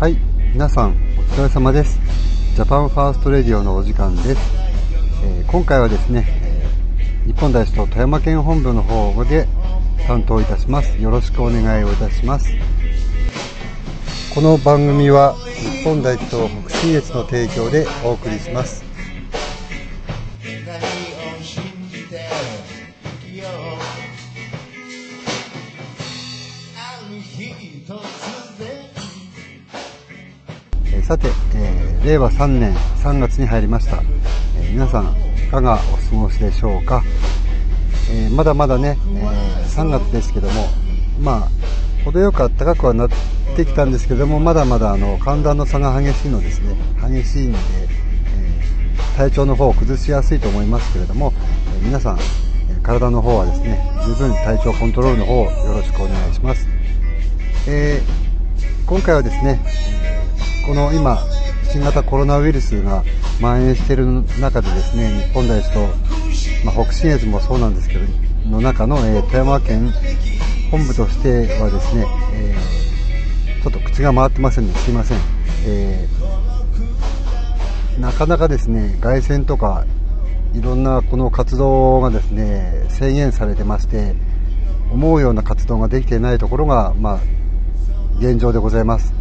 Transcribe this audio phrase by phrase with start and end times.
[0.00, 0.16] はい
[0.54, 2.00] 皆さんお疲れ様です。
[2.56, 4.40] ジャパンファーストレディオのお時間です、
[5.22, 9.46] えー今回はですね、えー日本第一党富山県本部の方で
[10.06, 10.98] 担当いたします。
[11.02, 12.48] よろしくお願いをいたします。
[14.34, 18.89] この番組は日本第一党北信越の提供でお送りします。
[30.92, 34.02] えさて、えー令和3年3月に入りました、
[34.56, 37.02] えー皆さんいかがお過ごしでしょうか、
[38.10, 39.20] えーまだまだね、え
[39.68, 40.66] 3月ですけども
[41.20, 43.10] まあ程よく暖かくはなっ
[43.56, 51.32] てきたんですけどもまだまだあの寒暖の差が激しいのですね激しいので、え体調の方を崩しやすいと思いますけれども、
[51.82, 52.18] え皆さん、
[52.82, 56.66] 体の方はですね十分体調コントロールの方をよろしくお願いします、
[57.68, 58.00] え
[58.86, 59.60] 今回はですね
[60.70, 61.18] この今、
[61.72, 63.02] 新型コロナウイルスが
[63.40, 64.06] 蔓延している
[64.40, 65.80] 中でですね、日本大使と、
[66.64, 68.06] まあ、北信越もそうなんですけど、
[68.48, 69.92] の中の、えー富山県
[70.70, 75.18] 本部としてはですね、えーちょっと口が回ってませんのね、すいません。
[75.66, 79.84] えーなかなかですね、外線とか、
[80.54, 84.14] いろんなこの活動がですね、制限されてまして、
[84.92, 87.20] 思うような活動ができていないところが、まあ、
[88.20, 89.18] 現状でございます。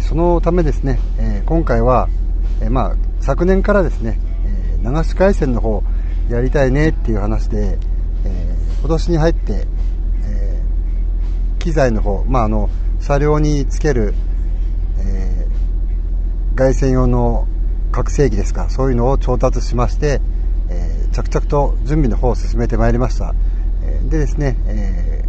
[0.00, 2.08] そのためですね、え今回は、
[2.62, 5.82] えまあ、昨年からですね、え流し回線の方
[6.28, 7.76] やりたいねっていう話で、
[8.24, 9.66] え今年に入って、
[10.24, 10.62] え
[11.58, 14.14] 機材の方、まあ、あの車両につける、
[14.98, 15.50] えー
[16.54, 17.48] 外線用の
[17.90, 20.20] 拡声器ですかそういうのを調達しまして、
[20.68, 23.34] え着々と準備の方を進めてまいりました、
[23.82, 25.24] えでですね、え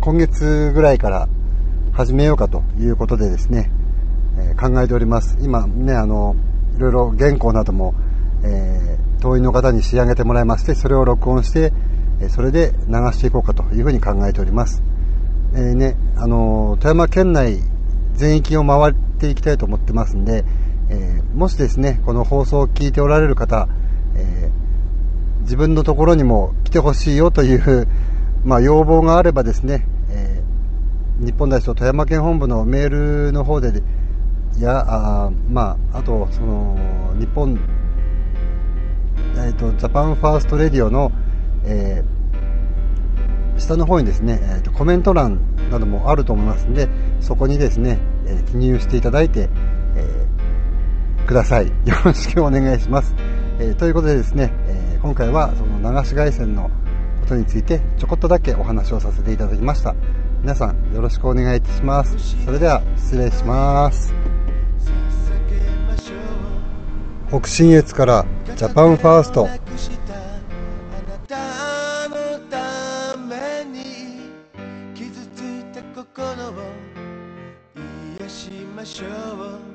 [0.00, 1.28] 今月ぐらいから
[1.94, 3.70] 始めようかということでですね、
[4.36, 5.38] えー考えております。
[5.40, 6.34] 今ねあの
[6.76, 7.94] いろいろ原稿なども、
[8.42, 11.72] えー党員の方に仕上げてもらいましてそれを録音して、
[12.28, 14.82] それで流していこうかというふうに考えております、
[15.54, 17.60] えーねあの富山県内
[18.14, 20.44] 全域を回っていきたいと思ってますんで、
[20.90, 23.68] えーもしですねこの放送を聞いておられる方、
[24.16, 24.64] えー
[25.42, 27.86] 自分のところにも来てほしいよという、
[28.44, 29.86] まあ、要望があればですね、
[31.18, 32.88] 日本第一党富山県本部のメー
[33.26, 33.82] ルの方で
[34.58, 36.76] やあまああとその
[37.18, 37.58] 日本
[39.36, 41.10] えーとジャパンファーストレディオの、
[41.64, 42.14] えー
[43.56, 45.38] 下の方にですね、えーとコメント欄
[45.70, 46.88] などもあると思いますので
[47.20, 49.48] そこにですね、えー記入していただいて、
[49.96, 51.68] えーください。
[51.88, 53.14] よろしくお願いします。
[53.60, 56.70] えーということでですね、えー今回はその流し外線の
[57.20, 59.94] ことについてちょこっとだけお話をさせていただきました。
[60.44, 62.44] 皆さんよろしくお願いいたします。
[62.44, 64.12] それでは失礼します。
[67.30, 69.46] 北信越からジャパンファースト。
[69.46, 69.58] あな
[71.26, 74.28] たのために
[74.94, 76.52] 傷ついた心を
[78.20, 79.06] 癒しましょ
[79.70, 79.73] う